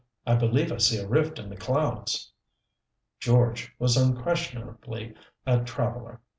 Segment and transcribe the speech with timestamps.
[0.25, 2.31] "I believe I see a rift in the clouds."
[3.19, 5.13] "George" was unquestionably
[5.45, 6.21] a traveler.